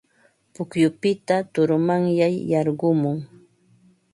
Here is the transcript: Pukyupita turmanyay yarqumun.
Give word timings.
Pukyupita 0.53 1.35
turmanyay 1.53 2.35
yarqumun. 2.51 3.17